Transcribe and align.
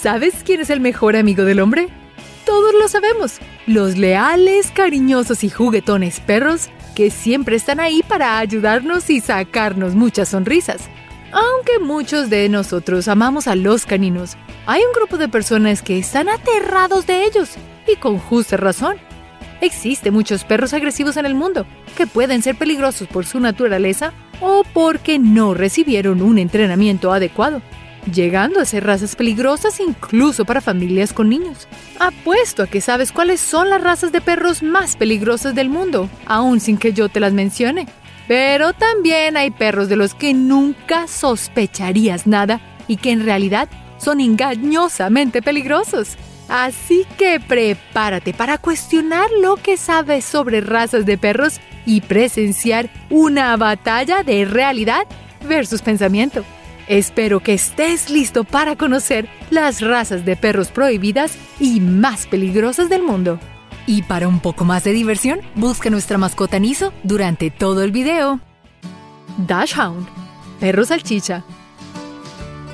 ¿Sabes 0.00 0.36
quién 0.46 0.62
es 0.62 0.70
el 0.70 0.80
mejor 0.80 1.14
amigo 1.14 1.44
del 1.44 1.60
hombre? 1.60 1.88
Todos 2.46 2.72
lo 2.72 2.88
sabemos. 2.88 3.38
Los 3.66 3.98
leales, 3.98 4.70
cariñosos 4.70 5.44
y 5.44 5.50
juguetones 5.50 6.20
perros 6.20 6.70
que 6.94 7.10
siempre 7.10 7.56
están 7.56 7.80
ahí 7.80 8.02
para 8.02 8.38
ayudarnos 8.38 9.10
y 9.10 9.20
sacarnos 9.20 9.94
muchas 9.94 10.30
sonrisas. 10.30 10.88
Aunque 11.32 11.78
muchos 11.80 12.30
de 12.30 12.48
nosotros 12.48 13.08
amamos 13.08 13.46
a 13.46 13.54
los 13.54 13.84
caninos, 13.84 14.38
hay 14.64 14.80
un 14.80 14.92
grupo 14.94 15.18
de 15.18 15.28
personas 15.28 15.82
que 15.82 15.98
están 15.98 16.30
aterrados 16.30 17.06
de 17.06 17.26
ellos, 17.26 17.50
y 17.86 17.96
con 17.96 18.18
justa 18.18 18.56
razón. 18.56 18.96
Existen 19.60 20.14
muchos 20.14 20.44
perros 20.44 20.72
agresivos 20.72 21.18
en 21.18 21.26
el 21.26 21.34
mundo, 21.34 21.66
que 21.98 22.06
pueden 22.06 22.40
ser 22.40 22.56
peligrosos 22.56 23.06
por 23.06 23.26
su 23.26 23.38
naturaleza 23.38 24.14
o 24.40 24.64
porque 24.72 25.18
no 25.18 25.52
recibieron 25.52 26.22
un 26.22 26.38
entrenamiento 26.38 27.12
adecuado, 27.12 27.60
llegando 28.12 28.60
a 28.60 28.64
ser 28.64 28.84
razas 28.84 29.16
peligrosas 29.16 29.80
incluso 29.80 30.44
para 30.44 30.60
familias 30.60 31.12
con 31.12 31.28
niños. 31.28 31.68
Apuesto 31.98 32.62
a 32.62 32.66
que 32.66 32.80
sabes 32.80 33.12
cuáles 33.12 33.40
son 33.40 33.70
las 33.70 33.82
razas 33.82 34.12
de 34.12 34.20
perros 34.20 34.62
más 34.62 34.96
peligrosas 34.96 35.54
del 35.54 35.68
mundo, 35.68 36.08
aun 36.26 36.60
sin 36.60 36.78
que 36.78 36.92
yo 36.92 37.08
te 37.08 37.20
las 37.20 37.32
mencione. 37.32 37.86
Pero 38.28 38.72
también 38.72 39.36
hay 39.36 39.50
perros 39.50 39.88
de 39.88 39.96
los 39.96 40.14
que 40.14 40.34
nunca 40.34 41.08
sospecharías 41.08 42.26
nada 42.26 42.60
y 42.86 42.96
que 42.96 43.10
en 43.10 43.24
realidad 43.24 43.68
son 43.98 44.20
engañosamente 44.20 45.42
peligrosos. 45.42 46.16
Así 46.48 47.06
que 47.16 47.38
prepárate 47.38 48.34
para 48.34 48.58
cuestionar 48.58 49.28
lo 49.40 49.56
que 49.56 49.76
sabes 49.76 50.24
sobre 50.24 50.60
razas 50.60 51.06
de 51.06 51.16
perros 51.16 51.60
y 51.86 52.00
presenciar 52.00 52.90
una 53.08 53.56
batalla 53.56 54.22
de 54.22 54.44
realidad 54.44 55.06
versus 55.48 55.82
pensamiento. 55.82 56.44
Espero 56.90 57.38
que 57.38 57.54
estés 57.54 58.10
listo 58.10 58.42
para 58.42 58.74
conocer 58.74 59.28
las 59.50 59.80
razas 59.80 60.24
de 60.24 60.34
perros 60.34 60.72
prohibidas 60.72 61.38
y 61.60 61.78
más 61.78 62.26
peligrosas 62.26 62.88
del 62.88 63.04
mundo. 63.04 63.38
Y 63.86 64.02
para 64.02 64.26
un 64.26 64.40
poco 64.40 64.64
más 64.64 64.82
de 64.82 64.90
diversión, 64.90 65.40
busca 65.54 65.88
nuestra 65.88 66.18
mascota 66.18 66.58
Niso 66.58 66.92
durante 67.04 67.52
todo 67.52 67.84
el 67.84 67.92
video. 67.92 68.40
Dashhound, 69.46 70.04
perro 70.58 70.84
salchicha. 70.84 71.44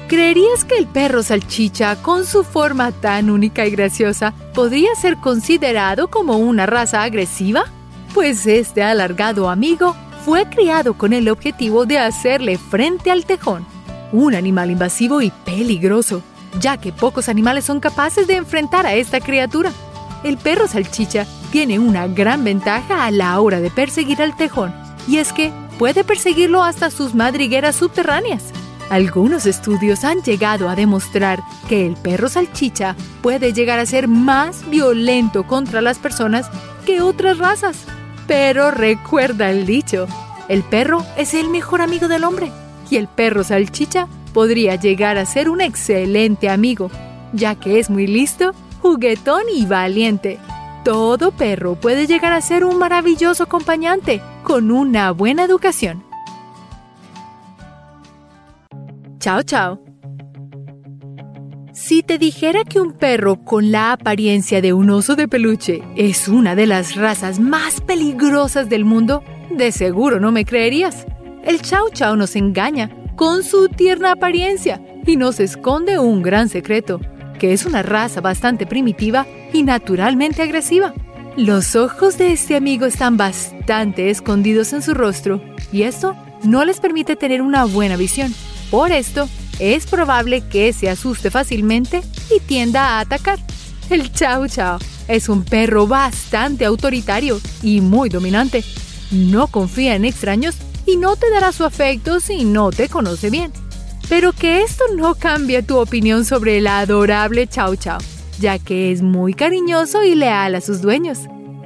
¿Creerías 0.08 0.64
que 0.64 0.78
el 0.78 0.86
perro 0.86 1.22
salchicha, 1.22 1.96
con 1.96 2.24
su 2.24 2.42
forma 2.42 2.92
tan 2.92 3.28
única 3.28 3.66
y 3.66 3.70
graciosa, 3.70 4.32
podría 4.54 4.94
ser 4.94 5.18
considerado 5.18 6.08
como 6.08 6.38
una 6.38 6.64
raza 6.64 7.02
agresiva? 7.02 7.66
Pues 8.14 8.46
este 8.46 8.82
alargado 8.82 9.50
amigo 9.50 9.94
fue 10.24 10.48
criado 10.48 10.94
con 10.96 11.12
el 11.12 11.28
objetivo 11.28 11.84
de 11.84 11.98
hacerle 11.98 12.56
frente 12.56 13.10
al 13.10 13.26
tejón, 13.26 13.75
un 14.16 14.34
animal 14.34 14.70
invasivo 14.70 15.22
y 15.22 15.30
peligroso, 15.44 16.22
ya 16.60 16.76
que 16.76 16.92
pocos 16.92 17.28
animales 17.28 17.64
son 17.64 17.80
capaces 17.80 18.26
de 18.26 18.36
enfrentar 18.36 18.86
a 18.86 18.94
esta 18.94 19.20
criatura 19.20 19.72
el 20.26 20.38
perro 20.38 20.66
salchicha 20.66 21.26
tiene 21.52 21.78
una 21.78 22.08
gran 22.08 22.42
ventaja 22.42 23.04
a 23.04 23.10
la 23.10 23.38
hora 23.40 23.60
de 23.60 23.70
perseguir 23.70 24.20
al 24.20 24.36
tejón, 24.36 24.74
y 25.06 25.18
es 25.18 25.32
que 25.32 25.52
puede 25.78 26.04
perseguirlo 26.04 26.64
hasta 26.64 26.90
sus 26.90 27.14
madrigueras 27.14 27.76
subterráneas. 27.76 28.42
Algunos 28.90 29.46
estudios 29.46 30.04
han 30.04 30.22
llegado 30.22 30.68
a 30.68 30.76
demostrar 30.76 31.40
que 31.68 31.86
el 31.86 31.94
perro 31.94 32.28
salchicha 32.28 32.94
puede 33.22 33.52
llegar 33.52 33.78
a 33.78 33.86
ser 33.86 34.08
más 34.08 34.68
violento 34.68 35.46
contra 35.46 35.80
las 35.80 35.98
personas 35.98 36.50
que 36.84 37.02
otras 37.02 37.38
razas. 37.38 37.84
Pero 38.26 38.70
recuerda 38.70 39.50
el 39.50 39.66
dicho, 39.66 40.06
el 40.48 40.62
perro 40.62 41.04
es 41.16 41.34
el 41.34 41.48
mejor 41.50 41.82
amigo 41.82 42.08
del 42.08 42.24
hombre 42.24 42.50
y 42.90 42.96
el 42.96 43.08
perro 43.08 43.44
salchicha 43.44 44.08
podría 44.32 44.76
llegar 44.76 45.18
a 45.18 45.26
ser 45.26 45.48
un 45.48 45.60
excelente 45.60 46.48
amigo, 46.48 46.90
ya 47.32 47.54
que 47.54 47.78
es 47.78 47.90
muy 47.90 48.06
listo 48.06 48.52
juguetón 48.82 49.42
y 49.52 49.66
valiente. 49.66 50.38
Todo 50.84 51.32
perro 51.32 51.74
puede 51.74 52.06
llegar 52.06 52.32
a 52.32 52.40
ser 52.40 52.64
un 52.64 52.78
maravilloso 52.78 53.42
acompañante 53.42 54.22
con 54.44 54.70
una 54.70 55.10
buena 55.10 55.44
educación. 55.44 56.04
Chao, 59.18 59.42
chao. 59.42 59.80
Si 61.72 62.02
te 62.02 62.16
dijera 62.16 62.64
que 62.64 62.80
un 62.80 62.92
perro 62.92 63.44
con 63.44 63.72
la 63.72 63.92
apariencia 63.92 64.62
de 64.62 64.72
un 64.72 64.88
oso 64.90 65.16
de 65.16 65.28
peluche 65.28 65.82
es 65.96 66.28
una 66.28 66.54
de 66.54 66.66
las 66.66 66.94
razas 66.94 67.40
más 67.40 67.80
peligrosas 67.80 68.68
del 68.68 68.84
mundo, 68.84 69.24
de 69.50 69.72
seguro 69.72 70.20
no 70.20 70.30
me 70.30 70.44
creerías. 70.44 71.06
El 71.46 71.62
Chao 71.62 71.90
Chao 71.92 72.16
nos 72.16 72.34
engaña 72.34 72.90
con 73.14 73.44
su 73.44 73.68
tierna 73.68 74.12
apariencia 74.12 74.80
y 75.06 75.16
nos 75.16 75.38
esconde 75.38 75.96
un 75.96 76.20
gran 76.20 76.48
secreto 76.48 77.00
que 77.38 77.52
es 77.52 77.64
una 77.66 77.82
raza 77.82 78.20
bastante 78.20 78.66
primitiva 78.66 79.26
y 79.52 79.62
naturalmente 79.62 80.42
agresiva. 80.42 80.92
Los 81.36 81.76
ojos 81.76 82.18
de 82.18 82.32
este 82.32 82.56
amigo 82.56 82.84
están 82.84 83.16
bastante 83.16 84.10
escondidos 84.10 84.72
en 84.72 84.82
su 84.82 84.92
rostro 84.92 85.40
y 85.70 85.82
esto 85.82 86.16
no 86.42 86.64
les 86.64 86.80
permite 86.80 87.14
tener 87.14 87.42
una 87.42 87.64
buena 87.64 87.96
visión. 87.96 88.34
Por 88.68 88.90
esto, 88.90 89.28
es 89.60 89.86
probable 89.86 90.42
que 90.48 90.72
se 90.72 90.90
asuste 90.90 91.30
fácilmente 91.30 92.02
y 92.34 92.40
tienda 92.40 92.88
a 92.88 93.00
atacar. 93.00 93.38
El 93.88 94.12
Chao 94.12 94.48
Chao 94.48 94.80
es 95.06 95.28
un 95.28 95.44
perro 95.44 95.86
bastante 95.86 96.64
autoritario 96.64 97.40
y 97.62 97.80
muy 97.80 98.08
dominante. 98.08 98.64
No 99.12 99.46
confía 99.46 99.94
en 99.94 100.04
extraños 100.04 100.56
y 100.86 100.96
no 100.96 101.16
te 101.16 101.30
dará 101.30 101.52
su 101.52 101.64
afecto 101.64 102.20
si 102.20 102.44
no 102.44 102.70
te 102.70 102.88
conoce 102.88 103.30
bien. 103.30 103.52
Pero 104.08 104.32
que 104.32 104.62
esto 104.62 104.84
no 104.96 105.16
cambie 105.16 105.62
tu 105.62 105.78
opinión 105.78 106.24
sobre 106.24 106.58
el 106.58 106.66
adorable 106.68 107.48
Chao 107.48 107.74
Chao, 107.74 107.98
ya 108.38 108.58
que 108.58 108.92
es 108.92 109.02
muy 109.02 109.34
cariñoso 109.34 110.04
y 110.04 110.14
leal 110.14 110.54
a 110.54 110.60
sus 110.60 110.80
dueños. 110.80 111.18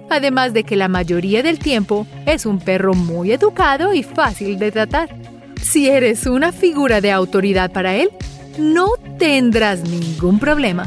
Además 0.09 0.53
de 0.55 0.65
que 0.65 0.75
la 0.75 0.89
mayoría 0.89 1.43
del 1.43 1.59
tiempo 1.59 2.07
es 2.27 2.47
un 2.47 2.59
perro 2.59 2.95
muy 2.95 3.31
educado 3.33 3.93
y 3.95 4.03
fácil 4.03 4.59
de 4.59 4.73
tratar. 4.73 5.15
Si 5.63 5.89
eres 5.89 6.27
una 6.27 6.51
figura 6.51 7.01
de 7.01 7.13
autoridad 7.13 7.71
para 7.71 7.95
él, 7.95 8.11
no 8.59 8.93
tendrás 9.19 9.83
ningún 9.83 10.39
problema. 10.39 10.87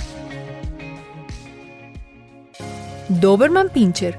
Doberman 3.08 3.70
Pinscher 3.70 4.18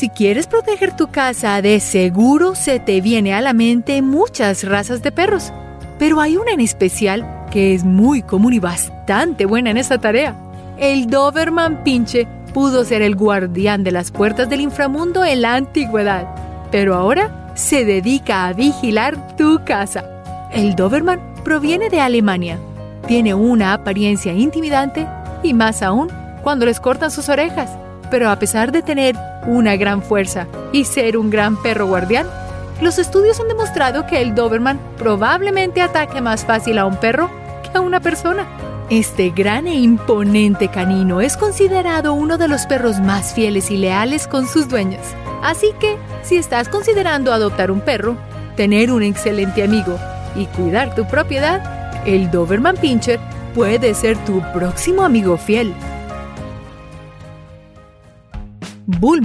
si 0.00 0.08
quieres 0.08 0.46
proteger 0.46 0.96
tu 0.96 1.08
casa, 1.08 1.60
de 1.60 1.78
seguro 1.78 2.54
se 2.54 2.80
te 2.80 3.02
viene 3.02 3.34
a 3.34 3.42
la 3.42 3.52
mente 3.52 4.00
muchas 4.00 4.64
razas 4.64 5.02
de 5.02 5.12
perros, 5.12 5.52
pero 5.98 6.22
hay 6.22 6.38
una 6.38 6.52
en 6.52 6.60
especial 6.60 7.44
que 7.50 7.74
es 7.74 7.84
muy 7.84 8.22
común 8.22 8.54
y 8.54 8.58
bastante 8.60 9.44
buena 9.44 9.68
en 9.68 9.76
esa 9.76 9.98
tarea. 9.98 10.34
El 10.78 11.08
Doberman 11.08 11.84
Pinche 11.84 12.26
pudo 12.54 12.86
ser 12.86 13.02
el 13.02 13.14
guardián 13.14 13.84
de 13.84 13.92
las 13.92 14.10
puertas 14.10 14.48
del 14.48 14.62
inframundo 14.62 15.22
en 15.22 15.42
la 15.42 15.54
antigüedad, 15.54 16.26
pero 16.70 16.94
ahora 16.94 17.52
se 17.54 17.84
dedica 17.84 18.46
a 18.46 18.54
vigilar 18.54 19.36
tu 19.36 19.62
casa. 19.66 20.02
El 20.50 20.76
Doberman 20.76 21.20
proviene 21.44 21.90
de 21.90 22.00
Alemania. 22.00 22.58
Tiene 23.06 23.34
una 23.34 23.74
apariencia 23.74 24.32
intimidante 24.32 25.06
y 25.42 25.52
más 25.52 25.82
aún 25.82 26.08
cuando 26.42 26.64
les 26.64 26.80
cortan 26.80 27.10
sus 27.10 27.28
orejas 27.28 27.70
pero 28.10 28.30
a 28.30 28.38
pesar 28.38 28.72
de 28.72 28.82
tener 28.82 29.16
una 29.46 29.76
gran 29.76 30.02
fuerza 30.02 30.46
y 30.72 30.84
ser 30.84 31.16
un 31.16 31.30
gran 31.30 31.56
perro 31.62 31.86
guardián, 31.86 32.26
los 32.80 32.98
estudios 32.98 33.38
han 33.40 33.48
demostrado 33.48 34.06
que 34.06 34.20
el 34.20 34.34
Doberman 34.34 34.80
probablemente 34.96 35.82
ataque 35.82 36.20
más 36.20 36.44
fácil 36.44 36.78
a 36.78 36.86
un 36.86 36.96
perro 36.96 37.30
que 37.62 37.76
a 37.76 37.80
una 37.80 38.00
persona. 38.00 38.46
Este 38.88 39.30
gran 39.30 39.66
e 39.66 39.74
imponente 39.74 40.68
canino 40.68 41.20
es 41.20 41.36
considerado 41.36 42.12
uno 42.12 42.38
de 42.38 42.48
los 42.48 42.66
perros 42.66 42.98
más 42.98 43.34
fieles 43.34 43.70
y 43.70 43.76
leales 43.76 44.26
con 44.26 44.48
sus 44.48 44.68
dueños. 44.68 45.02
Así 45.42 45.68
que, 45.78 45.96
si 46.22 46.36
estás 46.36 46.68
considerando 46.68 47.32
adoptar 47.32 47.70
un 47.70 47.80
perro, 47.80 48.16
tener 48.56 48.90
un 48.90 49.02
excelente 49.02 49.62
amigo 49.62 49.96
y 50.34 50.46
cuidar 50.46 50.94
tu 50.94 51.06
propiedad, 51.06 52.04
el 52.06 52.30
Doberman 52.30 52.76
Pinscher 52.76 53.20
puede 53.54 53.94
ser 53.94 54.16
tu 54.24 54.42
próximo 54.52 55.02
amigo 55.02 55.36
fiel. 55.36 55.72
Bull. 58.98 59.22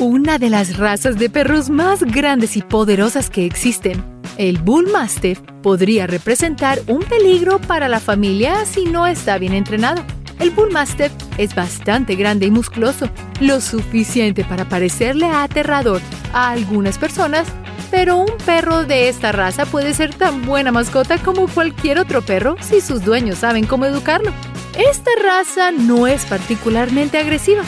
Una 0.00 0.38
de 0.38 0.50
las 0.50 0.76
razas 0.78 1.18
de 1.18 1.30
perros 1.30 1.70
más 1.70 2.02
grandes 2.02 2.56
y 2.56 2.62
poderosas 2.62 3.30
que 3.30 3.46
existen. 3.46 4.04
El 4.36 4.58
Bull 4.58 4.90
Mastiff 4.90 5.40
podría 5.62 6.06
representar 6.06 6.80
un 6.88 7.00
peligro 7.02 7.60
para 7.60 7.88
la 7.88 8.00
familia 8.00 8.64
si 8.64 8.86
no 8.86 9.06
está 9.06 9.38
bien 9.38 9.54
entrenado. 9.54 10.02
El 10.40 10.50
Bull 10.50 10.72
Mastiff 10.72 11.12
es 11.38 11.54
bastante 11.54 12.16
grande 12.16 12.46
y 12.46 12.50
musculoso, 12.50 13.08
lo 13.40 13.60
suficiente 13.60 14.44
para 14.44 14.68
parecerle 14.68 15.26
aterrador 15.26 16.00
a 16.32 16.50
algunas 16.50 16.98
personas, 16.98 17.46
pero 17.90 18.16
un 18.16 18.36
perro 18.44 18.84
de 18.84 19.08
esta 19.08 19.30
raza 19.30 19.66
puede 19.66 19.94
ser 19.94 20.14
tan 20.14 20.44
buena 20.44 20.72
mascota 20.72 21.18
como 21.18 21.46
cualquier 21.46 21.98
otro 21.98 22.22
perro 22.22 22.56
si 22.60 22.80
sus 22.80 23.04
dueños 23.04 23.38
saben 23.38 23.66
cómo 23.66 23.84
educarlo. 23.84 24.32
Esta 24.76 25.10
raza 25.22 25.70
no 25.70 26.08
es 26.08 26.24
particularmente 26.24 27.18
agresiva. 27.18 27.62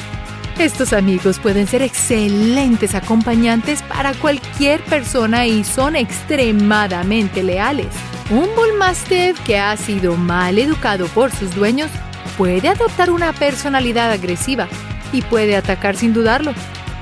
Estos 0.58 0.92
amigos 0.92 1.38
pueden 1.38 1.68
ser 1.68 1.82
excelentes 1.82 2.96
acompañantes 2.96 3.82
para 3.82 4.12
cualquier 4.14 4.82
persona 4.84 5.46
y 5.46 5.62
son 5.62 5.94
extremadamente 5.94 7.44
leales. 7.44 7.88
Un 8.30 8.48
Bull 8.56 8.76
Mastiff 8.76 9.38
que 9.44 9.58
ha 9.58 9.76
sido 9.76 10.16
mal 10.16 10.58
educado 10.58 11.06
por 11.08 11.30
sus 11.30 11.54
dueños 11.54 11.90
puede 12.36 12.68
adoptar 12.68 13.10
una 13.10 13.32
personalidad 13.32 14.10
agresiva 14.10 14.66
y 15.12 15.22
puede 15.22 15.54
atacar 15.54 15.94
sin 15.94 16.12
dudarlo, 16.12 16.54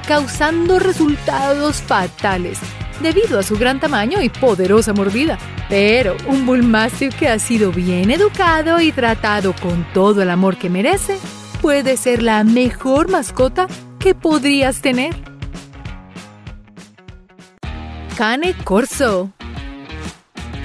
causando 0.06 0.78
resultados 0.78 1.80
fatales 1.80 2.58
debido 3.04 3.38
a 3.38 3.42
su 3.44 3.56
gran 3.56 3.78
tamaño 3.78 4.20
y 4.22 4.30
poderosa 4.30 4.92
mordida. 4.92 5.38
Pero 5.68 6.16
un 6.26 6.46
Bull 6.46 6.64
Mastiff 6.64 7.14
que 7.14 7.28
ha 7.28 7.38
sido 7.38 7.70
bien 7.70 8.10
educado 8.10 8.80
y 8.80 8.90
tratado 8.90 9.54
con 9.62 9.86
todo 9.92 10.22
el 10.22 10.30
amor 10.30 10.56
que 10.56 10.70
merece 10.70 11.18
puede 11.62 11.96
ser 11.96 12.22
la 12.22 12.42
mejor 12.42 13.10
mascota 13.10 13.68
que 14.00 14.14
podrías 14.14 14.80
tener. 14.80 15.14
Cane 18.16 18.54
Corso. 18.64 19.30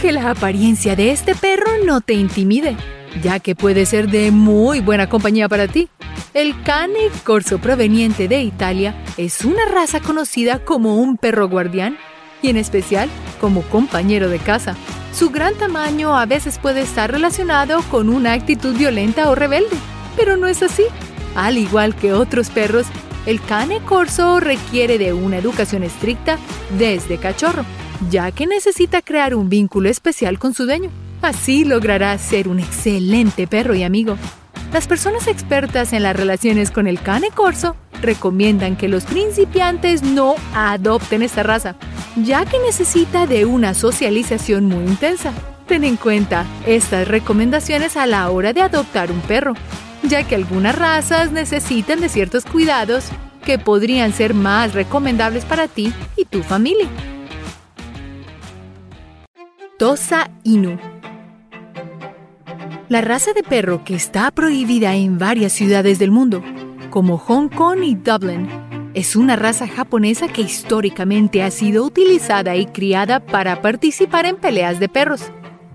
Que 0.02 0.12
la 0.14 0.32
apariencia 0.32 0.96
de 0.96 1.12
este 1.12 1.36
perro 1.36 1.72
no 1.86 2.00
te 2.00 2.14
intimide, 2.14 2.78
ya 3.22 3.40
que 3.40 3.54
puede 3.54 3.86
ser 3.86 4.10
de 4.10 4.32
muy 4.32 4.80
buena 4.80 5.10
compañía 5.10 5.50
para 5.50 5.68
ti. 5.68 5.90
El 6.34 6.62
Cane 6.64 7.10
Corso 7.26 7.58
proveniente 7.58 8.30
de 8.30 8.44
Italia 8.44 8.96
es 9.18 9.44
una 9.44 9.66
raza 9.66 10.00
conocida 10.00 10.64
como 10.64 10.98
un 10.98 11.18
perro 11.18 11.50
guardián 11.50 11.98
y 12.42 12.50
en 12.50 12.58
especial 12.58 13.10
como 13.40 13.62
compañero 13.64 14.30
de 14.30 14.40
casa. 14.40 14.76
Su 15.14 15.30
gran 15.30 15.56
tamaño 15.56 16.18
a 16.18 16.26
veces 16.26 16.60
puede 16.60 16.82
estar 16.82 17.12
relacionado 17.12 17.82
con 17.90 18.10
una 18.10 18.34
actitud 18.34 18.76
violenta 18.76 19.30
o 19.30 19.36
rebelde, 19.36 19.76
pero 20.16 20.38
no 20.38 20.48
es 20.48 20.62
así. 20.62 20.84
Al 21.36 21.58
igual 21.58 21.96
que 21.96 22.14
otros 22.14 22.50
perros, 22.50 22.88
el 23.26 23.42
cane 23.42 23.80
corso 23.82 24.40
requiere 24.40 24.98
de 24.98 25.14
una 25.14 25.38
educación 25.38 25.84
estricta 25.84 26.38
desde 26.78 27.18
cachorro, 27.18 27.66
ya 28.10 28.32
que 28.32 28.48
necesita 28.48 29.02
crear 29.02 29.36
un 29.36 29.50
vínculo 29.50 29.90
especial 29.90 30.40
con 30.40 30.54
su 30.54 30.66
dueño. 30.66 30.90
Así 31.22 31.66
logrará 31.66 32.18
ser 32.18 32.48
un 32.48 32.60
excelente 32.60 33.46
perro 33.46 33.76
y 33.76 33.84
amigo. 33.84 34.18
Las 34.72 34.88
personas 34.88 35.28
expertas 35.28 35.94
en 35.94 36.04
las 36.04 36.16
relaciones 36.16 36.72
con 36.72 36.88
el 36.88 37.02
cane 37.02 37.30
corso 37.34 37.76
recomiendan 38.02 38.78
que 38.78 38.88
los 38.88 39.04
principiantes 39.04 40.04
no 40.04 40.36
adopten 40.54 41.22
esta 41.22 41.44
raza, 41.44 41.76
ya 42.24 42.46
que 42.46 42.60
necesita 42.60 43.28
de 43.28 43.46
una 43.46 43.74
socialización 43.74 44.66
muy 44.66 44.86
intensa. 44.86 45.34
Ten 45.68 45.84
en 45.84 45.98
cuenta 45.98 46.46
estas 46.66 47.08
recomendaciones 47.08 47.98
a 47.98 48.06
la 48.06 48.30
hora 48.30 48.54
de 48.54 48.62
adoptar 48.62 49.12
un 49.12 49.22
perro, 49.22 49.54
ya 50.04 50.24
que 50.24 50.36
algunas 50.36 50.76
razas 50.76 51.32
necesitan 51.32 52.00
de 52.00 52.10
ciertos 52.10 52.46
cuidados 52.46 53.06
que 53.46 53.60
podrían 53.60 54.14
ser 54.14 54.34
más 54.34 54.74
recomendables 54.74 55.46
para 55.46 55.68
ti 55.68 55.94
y 56.16 56.26
tu 56.26 56.44
familia. 56.44 56.88
Tosa 59.78 60.30
Inu 60.44 60.78
La 62.90 63.02
raza 63.02 63.34
de 63.34 63.44
perro 63.44 63.84
que 63.86 63.96
está 63.96 64.30
prohibida 64.32 64.96
en 64.96 65.18
varias 65.18 65.54
ciudades 65.54 66.00
del 66.00 66.12
mundo, 66.12 66.44
como 66.90 67.18
Hong 67.18 67.48
Kong 67.48 67.84
y 67.84 67.96
Dublin, 67.96 68.50
es 68.94 69.16
una 69.16 69.36
raza 69.36 69.68
japonesa 69.68 70.28
que 70.28 70.42
históricamente 70.42 71.44
ha 71.44 71.52
sido 71.52 71.84
utilizada 71.84 72.56
y 72.56 72.66
criada 72.66 73.20
para 73.20 73.62
participar 73.62 74.26
en 74.26 74.38
peleas 74.38 74.80
de 74.80 74.90
perros. 74.90 75.32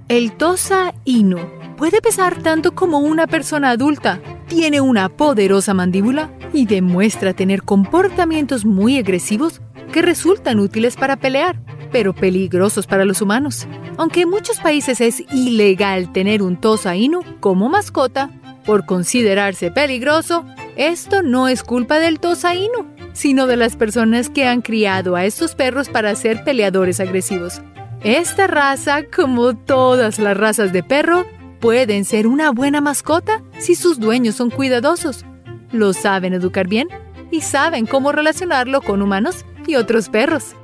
El 0.09 0.33
Tosa 0.33 0.95
Inu 1.05 1.39
puede 1.77 2.01
pesar 2.01 2.43
tanto 2.43 2.75
como 2.75 2.99
una 2.99 3.27
persona 3.27 3.71
adulta, 3.71 4.21
tiene 4.49 4.81
una 4.81 5.09
poderosa 5.09 5.75
mandíbula 5.75 6.31
y 6.53 6.67
demuestra 6.67 7.33
tener 7.33 7.63
comportamientos 7.63 8.65
muy 8.65 8.99
agresivos 8.99 9.61
que 9.93 10.03
resultan 10.03 10.61
útiles 10.61 10.97
para 10.97 11.17
pelear, 11.17 11.59
pero 11.93 12.15
peligrosos 12.15 12.87
para 12.87 13.05
los 13.05 13.23
humanos. 13.23 13.67
Aunque 13.97 14.23
en 14.23 14.31
muchos 14.31 14.59
países 14.61 15.01
es 15.01 15.25
ilegal 15.33 16.13
tener 16.13 16.43
un 16.43 16.57
Tosa 16.57 16.97
Inu 16.97 17.21
como 17.41 17.69
mascota, 17.69 18.31
por 18.65 18.87
considerarse 18.87 19.71
peligroso, 19.71 20.45
esto 20.77 21.23
no 21.23 21.49
es 21.49 21.63
culpa 21.63 21.99
del 21.99 22.21
Tosa 22.21 22.55
Inu, 22.55 22.87
sino 23.13 23.47
de 23.47 23.57
las 23.57 23.77
personas 23.77 24.29
que 24.29 24.47
han 24.47 24.61
criado 24.61 25.17
a 25.17 25.25
estos 25.25 25.55
perros 25.55 25.89
para 25.89 26.15
ser 26.15 26.45
peleadores 26.45 27.01
agresivos. 27.01 27.61
Esta 28.03 28.47
raza, 28.47 29.03
como 29.05 29.57
todas 29.57 30.19
las 30.19 30.37
razas 30.37 30.73
de 30.73 30.83
perro, 30.83 31.25
pueden 31.61 32.05
ser 32.05 32.27
una 32.27 32.51
buena 32.51 32.81
mascota 32.81 33.43
si 33.59 33.75
sus 33.75 33.99
dueños 33.99 34.35
son 34.35 34.51
cuidadosos, 34.51 35.25
lo 35.73 35.93
saben 35.93 36.35
educar 36.35 36.69
bien 36.69 36.89
y 37.31 37.41
saben 37.41 37.87
cómo 37.87 38.13
relacionarlo 38.13 38.81
con 38.81 39.03
humanos 39.03 39.45
y 39.67 39.77
otros 39.77 40.09
perros. 40.09 40.55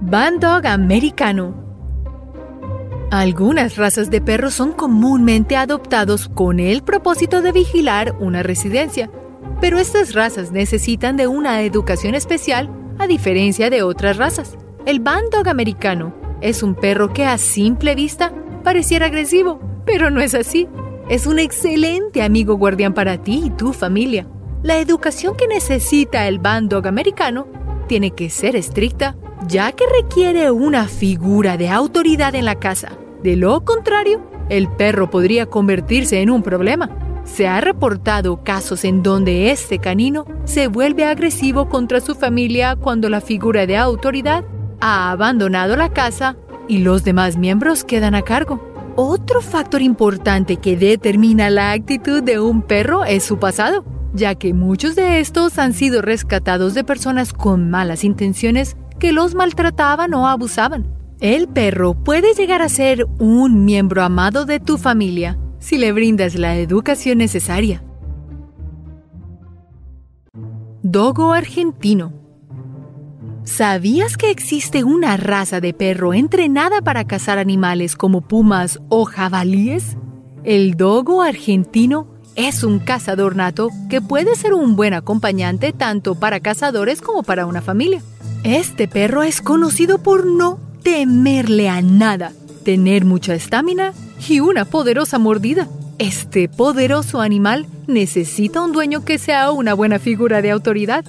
Bandog 0.00 0.66
americano. 0.66 1.65
Algunas 3.16 3.76
razas 3.76 4.10
de 4.10 4.20
perros 4.20 4.52
son 4.52 4.72
comúnmente 4.72 5.56
adoptados 5.56 6.28
con 6.28 6.60
el 6.60 6.82
propósito 6.82 7.40
de 7.40 7.50
vigilar 7.50 8.14
una 8.20 8.42
residencia, 8.42 9.10
pero 9.58 9.78
estas 9.78 10.12
razas 10.12 10.52
necesitan 10.52 11.16
de 11.16 11.26
una 11.26 11.62
educación 11.62 12.14
especial 12.14 12.68
a 12.98 13.06
diferencia 13.06 13.70
de 13.70 13.82
otras 13.82 14.18
razas. 14.18 14.58
El 14.84 15.00
Bandog 15.00 15.48
americano 15.48 16.14
es 16.42 16.62
un 16.62 16.74
perro 16.74 17.14
que 17.14 17.24
a 17.24 17.38
simple 17.38 17.94
vista 17.94 18.34
pareciera 18.62 19.06
agresivo, 19.06 19.60
pero 19.86 20.10
no 20.10 20.20
es 20.20 20.34
así. 20.34 20.68
Es 21.08 21.26
un 21.26 21.38
excelente 21.38 22.22
amigo 22.22 22.58
guardián 22.58 22.92
para 22.92 23.22
ti 23.22 23.44
y 23.46 23.50
tu 23.50 23.72
familia. 23.72 24.26
La 24.62 24.76
educación 24.76 25.38
que 25.38 25.48
necesita 25.48 26.28
el 26.28 26.38
Bandog 26.38 26.86
americano 26.86 27.48
tiene 27.88 28.10
que 28.10 28.28
ser 28.28 28.56
estricta, 28.56 29.16
ya 29.48 29.72
que 29.72 29.84
requiere 30.02 30.50
una 30.50 30.86
figura 30.86 31.56
de 31.56 31.70
autoridad 31.70 32.34
en 32.34 32.44
la 32.44 32.56
casa. 32.56 32.98
De 33.26 33.34
lo 33.34 33.64
contrario, 33.64 34.24
el 34.50 34.68
perro 34.68 35.10
podría 35.10 35.46
convertirse 35.46 36.22
en 36.22 36.30
un 36.30 36.44
problema. 36.44 36.90
Se 37.24 37.48
ha 37.48 37.60
reportado 37.60 38.44
casos 38.44 38.84
en 38.84 39.02
donde 39.02 39.50
este 39.50 39.80
canino 39.80 40.26
se 40.44 40.68
vuelve 40.68 41.04
agresivo 41.04 41.68
contra 41.68 42.00
su 42.00 42.14
familia 42.14 42.76
cuando 42.76 43.08
la 43.08 43.20
figura 43.20 43.66
de 43.66 43.78
autoridad 43.78 44.44
ha 44.80 45.10
abandonado 45.10 45.74
la 45.74 45.88
casa 45.88 46.36
y 46.68 46.78
los 46.78 47.02
demás 47.02 47.36
miembros 47.36 47.82
quedan 47.82 48.14
a 48.14 48.22
cargo. 48.22 48.62
Otro 48.94 49.40
factor 49.40 49.82
importante 49.82 50.58
que 50.58 50.76
determina 50.76 51.50
la 51.50 51.72
actitud 51.72 52.22
de 52.22 52.38
un 52.38 52.62
perro 52.62 53.04
es 53.04 53.24
su 53.24 53.40
pasado, 53.40 53.84
ya 54.14 54.36
que 54.36 54.54
muchos 54.54 54.94
de 54.94 55.18
estos 55.18 55.58
han 55.58 55.72
sido 55.72 56.00
rescatados 56.00 56.74
de 56.74 56.84
personas 56.84 57.32
con 57.32 57.70
malas 57.70 58.04
intenciones 58.04 58.76
que 59.00 59.10
los 59.10 59.34
maltrataban 59.34 60.14
o 60.14 60.28
abusaban. 60.28 60.95
El 61.20 61.48
perro 61.48 61.94
puede 61.94 62.34
llegar 62.34 62.60
a 62.60 62.68
ser 62.68 63.06
un 63.18 63.64
miembro 63.64 64.02
amado 64.02 64.44
de 64.44 64.60
tu 64.60 64.76
familia 64.76 65.38
si 65.58 65.78
le 65.78 65.90
brindas 65.92 66.34
la 66.34 66.56
educación 66.56 67.18
necesaria. 67.18 67.82
Dogo 70.82 71.32
argentino 71.32 72.12
¿Sabías 73.44 74.18
que 74.18 74.30
existe 74.30 74.84
una 74.84 75.16
raza 75.16 75.60
de 75.62 75.72
perro 75.72 76.12
entrenada 76.12 76.82
para 76.82 77.06
cazar 77.06 77.38
animales 77.38 77.96
como 77.96 78.20
pumas 78.20 78.78
o 78.90 79.06
jabalíes? 79.06 79.96
El 80.44 80.74
dogo 80.74 81.22
argentino 81.22 82.08
es 82.34 82.62
un 82.62 82.78
cazador 82.78 83.36
nato 83.36 83.70
que 83.88 84.02
puede 84.02 84.34
ser 84.34 84.52
un 84.52 84.76
buen 84.76 84.92
acompañante 84.92 85.72
tanto 85.72 86.14
para 86.16 86.40
cazadores 86.40 87.00
como 87.00 87.22
para 87.22 87.46
una 87.46 87.62
familia. 87.62 88.02
Este 88.44 88.86
perro 88.86 89.22
es 89.22 89.40
conocido 89.40 89.98
por 90.02 90.26
no 90.26 90.65
temerle 90.86 91.68
a 91.68 91.82
nada, 91.82 92.32
tener 92.62 93.04
mucha 93.04 93.34
estamina 93.34 93.92
y 94.28 94.38
una 94.38 94.64
poderosa 94.64 95.18
mordida. 95.18 95.68
Este 95.98 96.48
poderoso 96.48 97.20
animal 97.20 97.66
necesita 97.88 98.62
un 98.62 98.70
dueño 98.70 99.04
que 99.04 99.18
sea 99.18 99.50
una 99.50 99.74
buena 99.74 99.98
figura 99.98 100.42
de 100.42 100.52
autoridad 100.52 101.04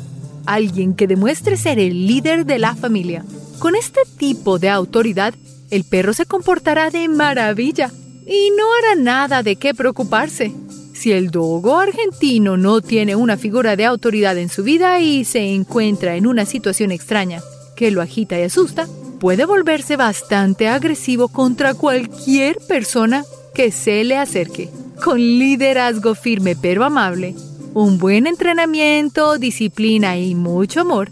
alguien 0.48 0.96
que 0.96 1.06
demuestre 1.06 1.58
ser 1.58 1.78
el 1.78 2.08
líder 2.08 2.48
de 2.48 2.58
la 2.58 2.74
familia. 2.74 3.24
Con 3.60 3.76
este 3.76 4.00
tipo 4.18 4.58
de 4.58 4.70
autoridad, 4.70 5.36
el 5.70 5.84
perro 5.84 6.14
se 6.14 6.26
comportará 6.26 6.90
de 6.90 7.08
maravilla 7.08 7.92
y 8.26 8.50
no 8.58 8.64
hará 8.80 9.00
nada 9.00 9.44
de 9.44 9.58
qué 9.58 9.76
preocuparse. 9.76 10.56
Si 10.96 11.12
el 11.12 11.30
dogo 11.30 11.78
argentino 11.78 12.58
no 12.58 12.82
tiene 12.82 13.16
una 13.16 13.38
figura 13.38 13.76
de 13.76 13.86
autoridad 13.86 14.40
en 14.40 14.50
su 14.50 14.64
vida 14.64 15.00
y 15.02 15.24
se 15.24 15.54
encuentra 15.54 16.16
en 16.16 16.26
una 16.26 16.46
situación 16.46 16.92
extraña 16.92 17.44
que 17.76 17.92
lo 17.92 18.02
agita 18.02 18.40
y 18.40 18.42
asusta, 18.42 18.88
puede 19.20 19.46
volverse 19.46 19.98
bastante 19.98 20.68
agresivo 20.68 21.28
contra 21.28 21.74
cualquier 21.74 22.58
persona 22.68 23.24
que 23.54 23.72
se 23.72 24.04
le 24.04 24.18
acerque. 24.18 24.70
Con 25.04 25.20
liderazgo 25.20 26.16
firme 26.16 26.56
pero 26.56 26.84
amable, 26.84 27.36
un 27.74 27.98
buen 27.98 28.28
entrenamiento, 28.28 29.38
disciplina 29.38 30.18
y 30.18 30.36
mucho 30.36 30.82
amor, 30.82 31.12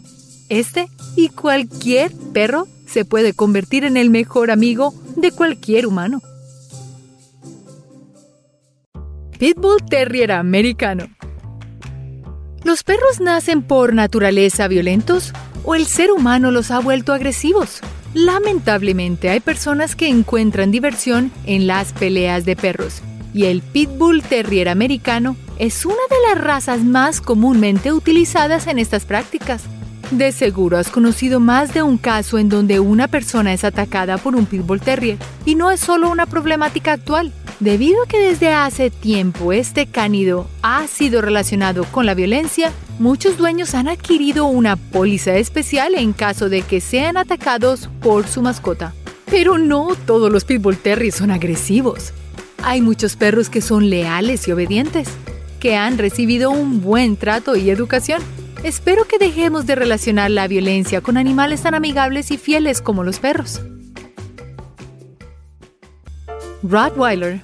este 0.49 0.87
y 1.15 1.29
cualquier 1.29 2.11
perro 2.33 2.67
se 2.85 3.05
puede 3.05 3.33
convertir 3.33 3.83
en 3.83 3.97
el 3.97 4.09
mejor 4.09 4.51
amigo 4.51 4.93
de 5.15 5.31
cualquier 5.31 5.87
humano. 5.87 6.21
Pitbull 9.37 9.83
Terrier 9.89 10.31
americano. 10.31 11.07
¿Los 12.63 12.83
perros 12.83 13.19
nacen 13.19 13.61
por 13.61 13.93
naturaleza 13.93 14.67
violentos 14.67 15.33
o 15.65 15.75
el 15.75 15.87
ser 15.87 16.11
humano 16.11 16.51
los 16.51 16.71
ha 16.71 16.79
vuelto 16.79 17.13
agresivos? 17.13 17.79
Lamentablemente 18.13 19.29
hay 19.29 19.39
personas 19.39 19.95
que 19.95 20.07
encuentran 20.07 20.71
diversión 20.71 21.31
en 21.45 21.67
las 21.67 21.91
peleas 21.91 22.45
de 22.45 22.55
perros 22.55 23.01
y 23.35 23.45
el 23.45 23.61
Pitbull 23.61 24.23
Terrier 24.23 24.69
americano 24.69 25.35
es 25.59 25.85
una 25.85 25.95
de 26.09 26.15
las 26.29 26.43
razas 26.43 26.83
más 26.85 27.19
comúnmente 27.19 27.91
utilizadas 27.91 28.67
en 28.67 28.79
estas 28.79 29.03
prácticas. 29.03 29.63
De 30.11 30.31
seguro 30.31 30.77
has 30.77 30.89
conocido 30.89 31.41
más 31.41 31.73
de 31.73 31.83
un 31.83 31.97
caso 31.97 32.37
en 32.37 32.47
donde 32.47 32.79
una 32.79 33.09
persona 33.09 33.51
es 33.51 33.65
atacada 33.65 34.17
por 34.17 34.35
un 34.35 34.45
Pitbull 34.45 34.79
Terrier 34.79 35.17
y 35.45 35.55
no 35.55 35.69
es 35.69 35.81
solo 35.81 36.09
una 36.09 36.25
problemática 36.25 36.93
actual. 36.93 37.33
Debido 37.61 38.03
a 38.03 38.07
que 38.07 38.19
desde 38.19 38.49
hace 38.49 38.89
tiempo 38.89 39.53
este 39.53 39.85
cánido 39.85 40.49
ha 40.61 40.87
sido 40.87 41.21
relacionado 41.21 41.85
con 41.85 42.05
la 42.05 42.13
violencia, 42.13 42.73
muchos 42.99 43.37
dueños 43.37 43.75
han 43.75 43.87
adquirido 43.87 44.45
una 44.45 44.75
póliza 44.75 45.35
especial 45.37 45.95
en 45.95 46.11
caso 46.11 46.49
de 46.49 46.63
que 46.63 46.81
sean 46.81 47.15
atacados 47.15 47.89
por 48.01 48.27
su 48.27 48.41
mascota. 48.41 48.93
Pero 49.31 49.57
no 49.57 49.95
todos 50.05 50.29
los 50.31 50.43
Pitbull 50.43 50.77
Terriers 50.77 51.15
son 51.15 51.31
agresivos. 51.31 52.11
Hay 52.61 52.81
muchos 52.81 53.15
perros 53.15 53.49
que 53.49 53.61
son 53.61 53.89
leales 53.89 54.47
y 54.47 54.51
obedientes, 54.51 55.07
que 55.61 55.77
han 55.77 55.97
recibido 55.97 56.51
un 56.51 56.81
buen 56.81 57.15
trato 57.15 57.55
y 57.55 57.69
educación. 57.69 58.21
Espero 58.63 59.05
que 59.07 59.17
dejemos 59.17 59.65
de 59.65 59.75
relacionar 59.75 60.29
la 60.29 60.49
violencia 60.49 60.99
con 60.99 61.15
animales 61.15 61.61
tan 61.61 61.73
amigables 61.73 62.31
y 62.31 62.37
fieles 62.37 62.81
como 62.81 63.05
los 63.05 63.19
perros. 63.19 63.61
Rottweiler 66.67 67.41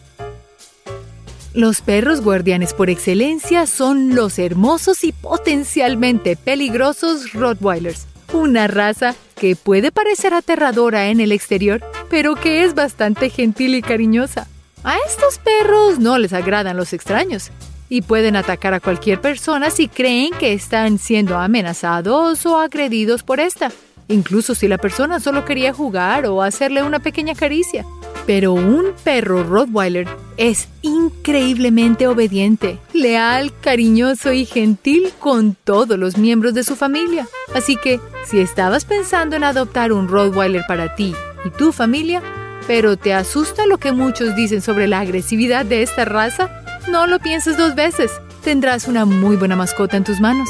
Los 1.53 1.81
perros 1.81 2.21
guardianes 2.21 2.73
por 2.73 2.89
excelencia 2.89 3.67
son 3.67 4.15
los 4.15 4.39
hermosos 4.39 5.03
y 5.03 5.11
potencialmente 5.11 6.35
peligrosos 6.35 7.31
Rottweilers, 7.33 8.07
una 8.33 8.67
raza 8.67 9.13
que 9.35 9.55
puede 9.55 9.91
parecer 9.91 10.33
aterradora 10.33 11.09
en 11.09 11.19
el 11.19 11.31
exterior, 11.31 11.83
pero 12.09 12.33
que 12.33 12.63
es 12.63 12.73
bastante 12.73 13.29
gentil 13.29 13.75
y 13.75 13.83
cariñosa. 13.83 14.47
A 14.83 14.95
estos 15.07 15.37
perros 15.37 15.99
no 15.99 16.17
les 16.17 16.33
agradan 16.33 16.77
los 16.77 16.91
extraños 16.91 17.51
y 17.89 18.01
pueden 18.01 18.35
atacar 18.35 18.73
a 18.73 18.79
cualquier 18.79 19.21
persona 19.21 19.69
si 19.69 19.87
creen 19.87 20.31
que 20.39 20.53
están 20.53 20.97
siendo 20.97 21.37
amenazados 21.37 22.43
o 22.47 22.57
agredidos 22.57 23.21
por 23.21 23.39
esta, 23.39 23.71
incluso 24.07 24.55
si 24.55 24.67
la 24.67 24.79
persona 24.79 25.19
solo 25.19 25.45
quería 25.45 25.73
jugar 25.73 26.25
o 26.25 26.41
hacerle 26.41 26.81
una 26.81 26.99
pequeña 26.99 27.35
caricia. 27.35 27.85
Pero 28.33 28.53
un 28.53 28.93
perro 29.03 29.43
Rottweiler 29.43 30.07
es 30.37 30.69
increíblemente 30.83 32.07
obediente, 32.07 32.79
leal, 32.93 33.51
cariñoso 33.59 34.31
y 34.31 34.45
gentil 34.45 35.11
con 35.19 35.57
todos 35.65 35.99
los 35.99 36.17
miembros 36.17 36.53
de 36.53 36.63
su 36.63 36.77
familia. 36.77 37.27
Así 37.53 37.75
que, 37.75 37.99
si 38.25 38.39
estabas 38.39 38.85
pensando 38.85 39.35
en 39.35 39.43
adoptar 39.43 39.91
un 39.91 40.07
Rottweiler 40.07 40.63
para 40.65 40.95
ti 40.95 41.13
y 41.43 41.49
tu 41.49 41.73
familia, 41.73 42.23
pero 42.67 42.95
te 42.95 43.13
asusta 43.13 43.65
lo 43.65 43.79
que 43.79 43.91
muchos 43.91 44.33
dicen 44.33 44.61
sobre 44.61 44.87
la 44.87 45.01
agresividad 45.01 45.65
de 45.65 45.81
esta 45.81 46.05
raza, 46.05 46.49
no 46.89 47.07
lo 47.07 47.19
pienses 47.19 47.57
dos 47.57 47.75
veces. 47.75 48.11
Tendrás 48.45 48.87
una 48.87 49.03
muy 49.03 49.35
buena 49.35 49.57
mascota 49.57 49.97
en 49.97 50.05
tus 50.05 50.21
manos. 50.21 50.47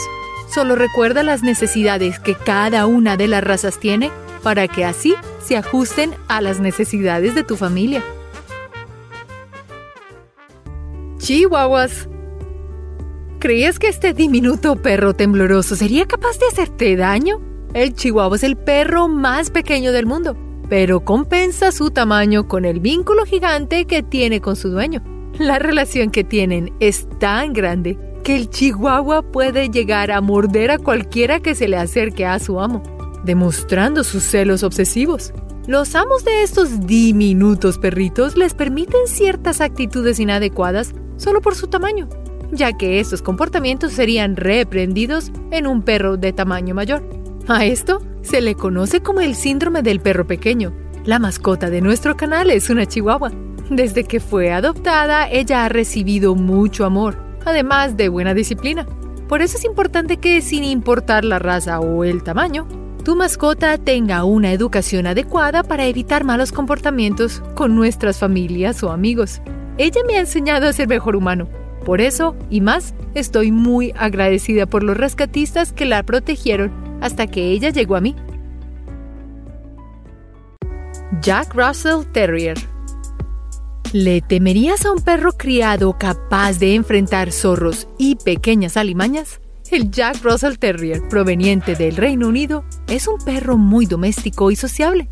Solo 0.54 0.76
recuerda 0.76 1.24
las 1.24 1.42
necesidades 1.42 2.20
que 2.20 2.36
cada 2.36 2.86
una 2.86 3.18
de 3.18 3.28
las 3.28 3.44
razas 3.44 3.80
tiene 3.80 4.12
para 4.44 4.68
que 4.68 4.86
así 4.86 5.16
se 5.44 5.58
ajusten 5.58 6.14
a 6.28 6.42
las 6.42 6.60
necesidades 6.60 7.36
de 7.36 7.44
tu 7.44 7.56
familia. 7.56 8.04
Chihuahuas. 11.18 12.08
¿Creías 13.40 13.80
que 13.80 13.88
este 13.88 14.14
diminuto 14.14 14.76
perro 14.76 15.14
tembloroso 15.14 15.76
sería 15.76 16.06
capaz 16.06 16.38
de 16.40 16.48
hacerte 16.48 16.96
daño? 16.96 17.40
El 17.74 17.94
chihuahua 17.94 18.36
es 18.36 18.44
el 18.44 18.58
perro 18.58 19.08
más 19.08 19.50
pequeño 19.50 19.92
del 19.92 20.06
mundo, 20.06 20.36
pero 20.70 21.06
compensa 21.06 21.72
su 21.72 21.90
tamaño 21.90 22.48
con 22.48 22.66
el 22.66 22.80
vínculo 22.80 23.26
gigante 23.26 23.86
que 23.86 24.04
tiene 24.04 24.42
con 24.42 24.56
su 24.56 24.70
dueño. 24.70 25.04
La 25.40 25.58
relación 25.58 26.12
que 26.12 26.24
tienen 26.24 26.74
es 26.80 27.08
tan 27.20 27.54
grande 27.54 27.98
que 28.24 28.36
el 28.36 28.50
chihuahua 28.50 29.24
puede 29.24 29.70
llegar 29.70 30.12
a 30.12 30.22
morder 30.22 30.70
a 30.70 30.78
cualquiera 30.78 31.40
que 31.40 31.56
se 31.56 31.68
le 31.68 31.78
acerque 31.78 32.26
a 32.26 32.38
su 32.40 32.60
amo 32.60 33.01
demostrando 33.24 34.04
sus 34.04 34.24
celos 34.24 34.64
obsesivos. 34.64 35.34
Los 35.68 35.96
amos 35.96 36.26
de 36.26 36.44
estos 36.44 36.88
diminutos 36.88 37.78
perritos 37.78 38.36
les 38.36 38.54
permiten 38.54 39.08
ciertas 39.08 39.62
actitudes 39.62 40.20
inadecuadas 40.20 40.94
solo 41.18 41.40
por 41.42 41.56
su 41.56 41.68
tamaño, 41.68 42.10
ya 42.52 42.74
que 42.74 43.00
estos 43.00 43.22
comportamientos 43.22 43.94
serían 43.94 44.36
reprendidos 44.36 45.32
en 45.52 45.68
un 45.68 45.84
perro 45.84 46.18
de 46.18 46.34
tamaño 46.34 46.74
mayor. 46.74 47.08
A 47.48 47.66
esto 47.66 48.02
se 48.22 48.42
le 48.42 48.56
conoce 48.56 49.02
como 49.02 49.22
el 49.22 49.36
síndrome 49.36 49.82
del 49.82 50.00
perro 50.00 50.26
pequeño. 50.26 50.74
La 51.06 51.20
mascota 51.20 51.70
de 51.70 51.82
nuestro 51.82 52.18
canal 52.18 52.50
es 52.50 52.70
una 52.70 52.86
chihuahua. 52.86 53.32
Desde 53.70 54.04
que 54.04 54.20
fue 54.20 54.52
adoptada, 54.52 55.30
ella 55.30 55.66
ha 55.66 55.70
recibido 55.70 56.36
mucho 56.36 56.86
amor, 56.86 57.18
además 57.46 57.98
de 57.98 58.10
buena 58.10 58.34
disciplina. 58.34 58.86
Por 59.28 59.42
eso 59.42 59.58
es 59.58 59.64
importante 59.64 60.18
que, 60.18 60.42
sin 60.42 60.64
importar 60.64 61.24
la 61.24 61.40
raza 61.40 61.80
o 61.80 62.04
el 62.04 62.22
tamaño, 62.22 62.68
tu 63.02 63.16
mascota 63.16 63.78
tenga 63.78 64.24
una 64.24 64.52
educación 64.52 65.08
adecuada 65.08 65.64
para 65.64 65.86
evitar 65.86 66.24
malos 66.24 66.52
comportamientos 66.52 67.42
con 67.56 67.76
nuestras 67.76 68.20
familias 68.20 68.84
o 68.84 68.92
amigos. 68.92 69.42
Ella 69.78 70.02
me 70.08 70.16
ha 70.16 70.22
enseñado 70.22 70.68
a 70.68 70.74
ser 70.74 70.88
mejor 70.88 71.16
humano. 71.16 71.48
Por 71.86 72.02
eso, 72.02 72.36
y 72.50 72.62
más, 72.62 72.94
estoy 73.16 73.52
muy 73.52 73.94
agradecida 73.98 74.66
por 74.66 74.84
los 74.84 74.98
rescatistas 74.98 75.74
que 75.74 75.86
la 75.86 76.04
protegieron 76.04 76.72
hasta 77.02 77.28
que 77.28 77.52
ella 77.52 77.70
llegó 77.70 77.96
a 77.96 78.02
mí. 78.02 78.16
Jack 81.22 81.54
Russell 81.56 82.06
Terrier 82.14 82.58
¿Le 83.94 84.22
temerías 84.22 84.86
a 84.86 84.92
un 84.92 85.02
perro 85.02 85.34
criado 85.34 85.98
capaz 85.98 86.60
de 86.60 86.76
enfrentar 86.76 87.32
zorros 87.32 87.90
y 87.98 88.16
pequeñas 88.16 88.78
alimañas? 88.78 89.42
El 89.72 89.90
Jack 89.90 90.22
Russell 90.22 90.58
Terrier, 90.58 91.02
proveniente 91.08 91.76
del 91.76 91.96
Reino 91.96 92.28
Unido, 92.28 92.66
es 92.90 93.08
un 93.08 93.18
perro 93.20 93.56
muy 93.56 93.86
doméstico 93.86 94.52
y 94.52 94.58
sociable, 94.58 95.08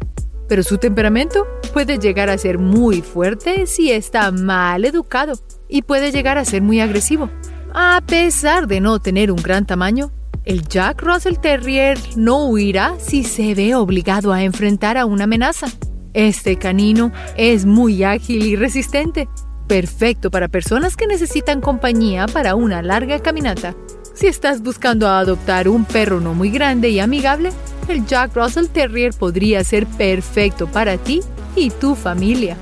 pero 0.49 0.63
su 0.63 0.77
temperamento 0.77 1.47
puede 1.71 1.97
llegar 1.97 2.29
a 2.29 2.37
ser 2.37 2.59
muy 2.59 3.01
fuerte 3.01 3.67
si 3.67 3.89
está 3.93 4.29
mal 4.31 4.83
educado 4.83 5.39
y 5.69 5.83
puede 5.83 6.11
llegar 6.11 6.37
a 6.37 6.43
ser 6.43 6.61
muy 6.61 6.81
agresivo. 6.81 7.29
A 7.73 8.01
pesar 8.05 8.67
de 8.67 8.81
no 8.81 8.99
tener 8.99 9.31
un 9.31 9.41
gran 9.41 9.65
tamaño, 9.65 10.11
el 10.43 10.67
Jack 10.67 11.03
Russell 11.03 11.37
Terrier 11.37 11.97
no 12.17 12.47
huirá 12.47 12.95
si 12.99 13.23
se 13.23 13.55
ve 13.55 13.75
obligado 13.75 14.33
a 14.33 14.43
enfrentar 14.43 14.97
a 14.97 15.05
una 15.05 15.23
amenaza. 15.23 15.67
Este 16.13 16.57
canino 16.57 17.13
es 17.37 17.65
muy 17.65 18.03
ágil 18.03 18.45
y 18.45 18.57
resistente, 18.57 19.29
perfecto 19.69 20.29
para 20.29 20.49
personas 20.49 20.97
que 20.97 21.07
necesitan 21.07 21.61
compañía 21.61 22.25
para 22.27 22.55
una 22.55 22.81
larga 22.81 23.19
caminata 23.19 23.73
si 24.19 24.27
estás 24.27 24.61
buscando 24.61 25.07
adoptar 25.07 25.69
un 25.69 25.85
perro 25.85 26.19
no 26.19 26.33
muy 26.33 26.49
grande 26.49 26.89
y 26.89 26.99
amigable, 26.99 27.51
el 27.87 28.05
Jack 28.05 28.35
Russell 28.35 28.67
Terrier 28.67 29.13
podría 29.13 29.63
ser 29.63 29.87
perfecto 29.87 30.67
para 30.67 30.97
ti 30.97 31.21
y 31.55 31.69
tu 31.69 31.95
familia. 31.95 32.57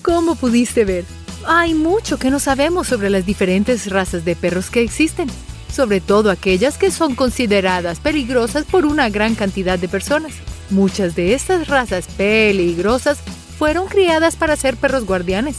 Como 0.00 0.36
pudiste 0.36 0.84
ver, 0.84 1.04
hay 1.44 1.74
mucho 1.74 2.18
que 2.18 2.30
no 2.30 2.38
sabemos 2.38 2.86
sobre 2.86 3.10
las 3.10 3.26
diferentes 3.26 3.90
razas 3.90 4.24
de 4.24 4.36
perros 4.36 4.70
que 4.70 4.82
existen, 4.82 5.28
sobre 5.68 6.00
todo 6.00 6.30
aquellas 6.30 6.78
que 6.78 6.92
son 6.92 7.16
consideradas 7.16 7.98
peligrosas 7.98 8.64
por 8.64 8.86
una 8.86 9.10
gran 9.10 9.34
cantidad 9.34 9.76
de 9.76 9.88
personas. 9.88 10.34
Muchas 10.70 11.16
de 11.16 11.34
estas 11.34 11.66
razas 11.66 12.06
peligrosas 12.16 13.18
fueron 13.58 13.88
criadas 13.88 14.36
para 14.36 14.54
ser 14.54 14.76
perros 14.76 15.04
guardianes, 15.04 15.56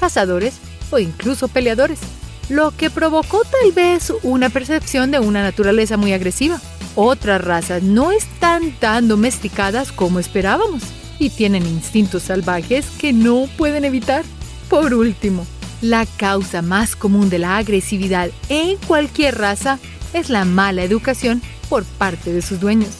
cazadores 0.00 0.54
o 0.90 0.98
incluso 0.98 1.48
peleadores 1.48 2.00
lo 2.48 2.70
que 2.76 2.90
provocó 2.90 3.42
tal 3.44 3.72
vez 3.72 4.12
una 4.22 4.48
percepción 4.50 5.10
de 5.10 5.18
una 5.18 5.42
naturaleza 5.42 5.96
muy 5.96 6.12
agresiva. 6.12 6.60
Otras 6.94 7.42
razas 7.42 7.82
no 7.82 8.12
están 8.12 8.72
tan 8.72 9.08
domesticadas 9.08 9.92
como 9.92 10.18
esperábamos 10.18 10.82
y 11.18 11.30
tienen 11.30 11.66
instintos 11.66 12.24
salvajes 12.24 12.86
que 12.98 13.12
no 13.12 13.48
pueden 13.56 13.84
evitar. 13.84 14.24
Por 14.68 14.94
último, 14.94 15.46
la 15.82 16.06
causa 16.06 16.62
más 16.62 16.96
común 16.96 17.28
de 17.28 17.38
la 17.38 17.58
agresividad 17.58 18.30
en 18.48 18.76
cualquier 18.78 19.38
raza 19.38 19.78
es 20.12 20.30
la 20.30 20.44
mala 20.44 20.82
educación 20.82 21.42
por 21.68 21.84
parte 21.84 22.32
de 22.32 22.42
sus 22.42 22.60
dueños. 22.60 22.90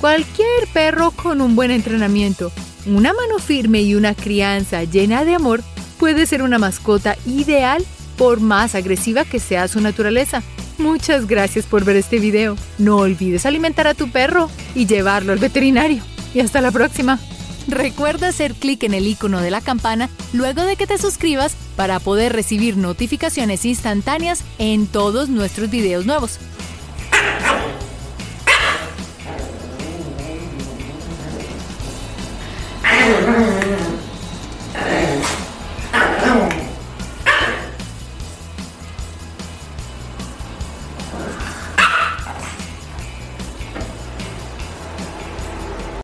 Cualquier 0.00 0.66
perro 0.72 1.10
con 1.12 1.40
un 1.40 1.54
buen 1.54 1.70
entrenamiento, 1.70 2.50
una 2.86 3.12
mano 3.12 3.38
firme 3.38 3.82
y 3.82 3.94
una 3.94 4.14
crianza 4.14 4.82
llena 4.84 5.24
de 5.24 5.34
amor 5.34 5.62
puede 5.98 6.26
ser 6.26 6.42
una 6.42 6.58
mascota 6.58 7.16
ideal 7.26 7.84
por 8.22 8.38
más 8.38 8.76
agresiva 8.76 9.24
que 9.24 9.40
sea 9.40 9.66
su 9.66 9.80
naturaleza. 9.80 10.44
Muchas 10.78 11.26
gracias 11.26 11.66
por 11.66 11.84
ver 11.84 11.96
este 11.96 12.20
video. 12.20 12.56
No 12.78 12.98
olvides 12.98 13.46
alimentar 13.46 13.88
a 13.88 13.94
tu 13.94 14.12
perro 14.12 14.48
y 14.76 14.86
llevarlo 14.86 15.32
al 15.32 15.40
veterinario. 15.40 16.04
Y 16.32 16.38
hasta 16.38 16.60
la 16.60 16.70
próxima. 16.70 17.18
Recuerda 17.66 18.28
hacer 18.28 18.54
clic 18.54 18.84
en 18.84 18.94
el 18.94 19.08
icono 19.08 19.40
de 19.40 19.50
la 19.50 19.60
campana 19.60 20.08
luego 20.32 20.62
de 20.62 20.76
que 20.76 20.86
te 20.86 20.98
suscribas 20.98 21.56
para 21.74 21.98
poder 21.98 22.32
recibir 22.32 22.76
notificaciones 22.76 23.64
instantáneas 23.64 24.44
en 24.60 24.86
todos 24.86 25.28
nuestros 25.28 25.68
videos 25.68 26.06
nuevos. 26.06 26.38